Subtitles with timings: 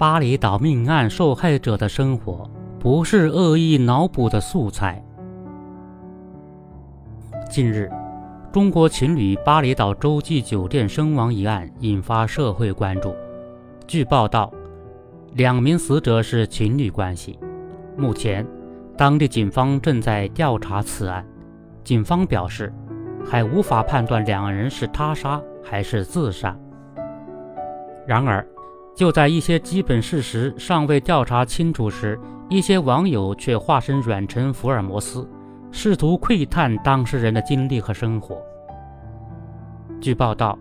[0.00, 5.04] 巴厘岛命案受害者的生活不是恶意脑补的素材。
[7.50, 7.90] 近日，
[8.50, 13.14] 中国情侣巴厘岛洲际酒店身亡一案引发社会关注。
[13.86, 14.50] 据报道，
[15.34, 17.38] 两名死者是情侣关系。
[17.94, 18.46] 目前，
[18.96, 21.22] 当地警方正在调查此案。
[21.84, 22.72] 警方表示，
[23.22, 26.58] 还无法判断两人是他杀还是自杀。
[28.06, 28.42] 然而，
[29.00, 32.20] 就在一些基本事实尚未调查清楚时，
[32.50, 35.26] 一些网友却化身软橙福尔摩斯，
[35.72, 38.36] 试图窥探当事人的经历和生活。
[40.02, 40.58] 据报道，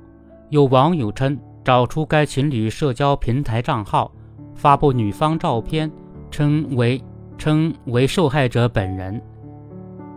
[0.51, 4.09] 有网友称找出该情侣社交平台账号，
[4.55, 5.91] 发布女方照片，
[6.31, 7.03] 称为
[7.37, 9.21] 称为受害者本人。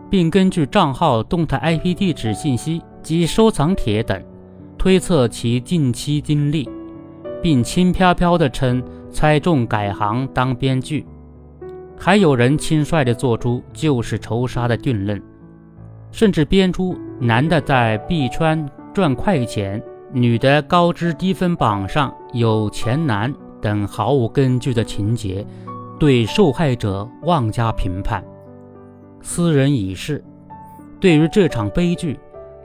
[0.09, 4.23] 并根据账号动态 IP 地址信息及收藏帖等，
[4.77, 6.69] 推测其近期经历，
[7.43, 11.05] 并轻飘飘地称猜中改行当编剧。
[11.95, 15.21] 还有人轻率地做出就是仇杀的定论，
[16.11, 25.45] 甚至编出男的在币圈赚快钱，女的高知低分榜上有钱男等毫无根据的情节，
[25.99, 28.23] 对受害者妄加评判。
[29.21, 30.23] 斯人已逝，
[30.99, 32.19] 对于这场悲剧，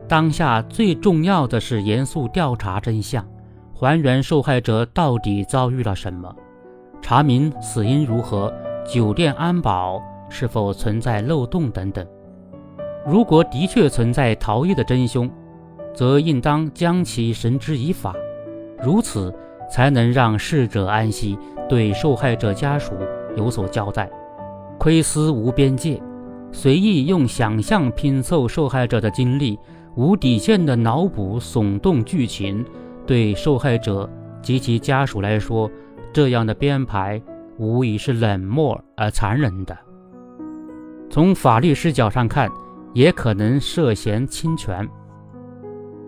[0.08, 3.25] 当下最重要的是严肃调查真相，
[3.81, 6.34] 还原受害者到底遭遇了什么，
[7.01, 8.53] 查明死因如何，
[8.84, 12.05] 酒店安保是否存在漏洞等等。
[13.06, 15.31] 如果的确存在逃逸的真凶，
[15.95, 18.12] 则应当将其绳之以法，
[18.83, 19.33] 如此
[19.71, 22.95] 才能让逝者安息，对受害者家属
[23.37, 24.11] 有所交代。
[24.77, 26.03] 窥私无边界。
[26.51, 29.56] 随意用想象拼凑受害者的经历，
[29.95, 32.65] 无底线的脑补耸动剧情，
[33.09, 34.09] 对受害者
[34.42, 35.70] 及其家属来说，
[36.12, 37.20] 这样的编排
[37.56, 39.75] 无疑是冷漠而残忍的。
[41.09, 42.50] 从法律视角上看，
[42.92, 44.87] 也可能涉嫌侵权。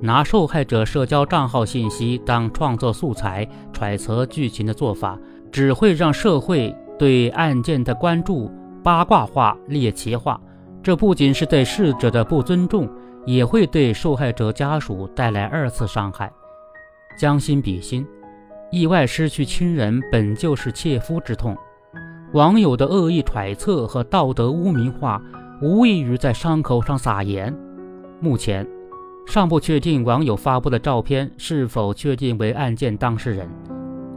[0.02, 5.18] 拿受害者社交账号信息当创作素材揣测剧情的做法，
[5.50, 8.52] 只会让社会对案件的关注。
[8.82, 10.38] 八卦化、猎奇化，
[10.82, 12.86] 这不仅是对逝者的不尊重，
[13.24, 16.30] 也会对受害者家属带来二次伤害。
[17.16, 18.06] 将心比心，
[18.70, 21.56] 意外失去亲人本就是切肤之痛，
[22.32, 25.20] 网友的恶意揣测和道德污名化，
[25.60, 27.54] 无异于在伤口上撒盐。
[28.20, 28.66] 目前
[29.26, 33.48] 尚不确定网友发布的照片是否确定为案件当事人。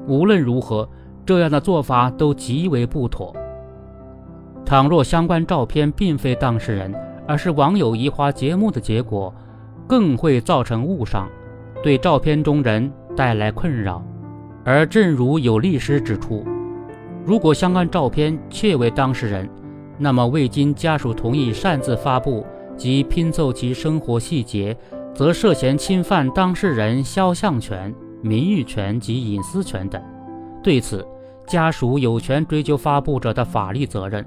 [0.08, 0.88] 无论如何，
[1.26, 3.34] 这样的做法都极为不妥。
[4.66, 6.94] 倘若相关照片并非当事人，
[7.28, 9.34] 而是网友移花接木的结果，
[9.88, 11.30] 更会造成误伤，
[11.84, 14.02] 对照片中人带来困扰。
[14.64, 16.46] 而正如有律师指出，
[17.26, 19.48] 如果相关照片确为当事人，
[19.98, 22.46] 那么未经家属同意擅自发布
[22.78, 24.76] 及拼凑其生活细节，
[25.14, 30.02] 则涉嫌侵犯当事人肖像权、名誉权及隐私权等。
[30.64, 31.06] 对此，
[31.46, 34.26] 家属有权追究发布者的法律责任。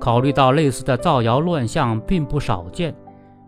[0.00, 2.94] 考虑到类似的造谣乱象并不少见，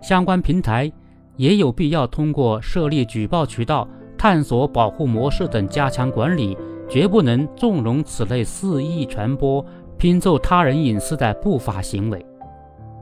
[0.01, 0.91] 相关平台
[1.37, 3.87] 也有必要通过设立举报渠道、
[4.17, 6.57] 探索保护模式等加强管理，
[6.89, 9.65] 绝不能纵容此类肆意传播、
[9.99, 12.25] 拼凑他人隐私的不法行为。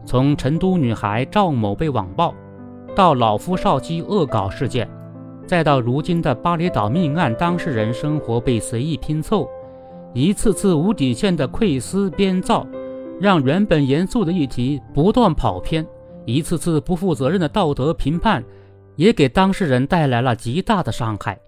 [0.04, 2.34] 从成都女孩赵某被网暴，
[2.94, 4.88] 到老夫少妻恶搞事件，
[5.46, 9.48] 再到如今的巴厘岛命案当事人生活被随意拼凑，
[10.12, 12.66] 一次次无底线的窥私编造。
[13.20, 15.86] 让原本严肃的议题不断跑偏，
[16.26, 18.42] 一次次不负责任的道德评判，
[18.96, 21.38] 也给当事人带来了极大的伤害。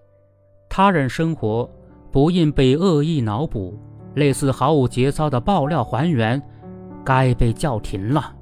[0.68, 1.68] 他人生活
[2.10, 3.78] 不应被恶意脑补，
[4.14, 6.40] 类似毫无节操的爆料还原，
[7.04, 8.34] 该被叫停了。